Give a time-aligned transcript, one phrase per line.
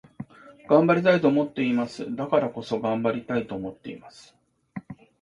[0.67, 2.15] 頑張りたいと思っています。
[2.15, 4.35] だからこそ、頑張りたいと思っています。